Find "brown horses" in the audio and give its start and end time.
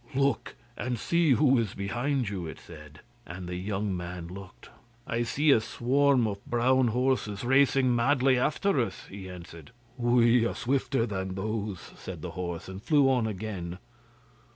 6.47-7.43